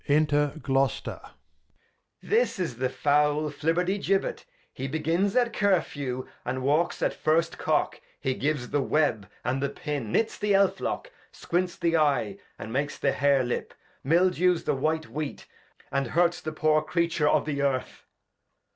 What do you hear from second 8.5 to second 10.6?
the Web, and the Pin; knits the